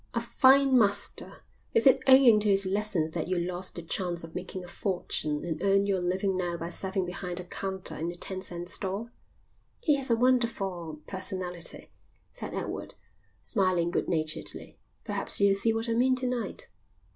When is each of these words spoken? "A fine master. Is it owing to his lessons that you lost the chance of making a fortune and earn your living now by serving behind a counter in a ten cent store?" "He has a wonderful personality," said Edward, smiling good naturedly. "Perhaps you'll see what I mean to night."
"A 0.15 0.19
fine 0.19 0.79
master. 0.79 1.43
Is 1.75 1.85
it 1.85 2.01
owing 2.07 2.39
to 2.39 2.49
his 2.49 2.65
lessons 2.65 3.11
that 3.11 3.27
you 3.27 3.37
lost 3.37 3.75
the 3.75 3.83
chance 3.83 4.23
of 4.23 4.33
making 4.33 4.63
a 4.63 4.67
fortune 4.67 5.45
and 5.45 5.61
earn 5.61 5.85
your 5.85 5.99
living 5.99 6.35
now 6.35 6.57
by 6.57 6.71
serving 6.71 7.05
behind 7.05 7.39
a 7.39 7.43
counter 7.43 7.95
in 7.95 8.11
a 8.11 8.15
ten 8.15 8.41
cent 8.41 8.67
store?" 8.67 9.11
"He 9.79 9.97
has 9.97 10.09
a 10.09 10.15
wonderful 10.15 11.01
personality," 11.05 11.91
said 12.31 12.55
Edward, 12.55 12.95
smiling 13.43 13.91
good 13.91 14.09
naturedly. 14.09 14.79
"Perhaps 15.03 15.39
you'll 15.39 15.53
see 15.53 15.71
what 15.71 15.87
I 15.87 15.93
mean 15.93 16.15
to 16.15 16.25
night." 16.25 16.67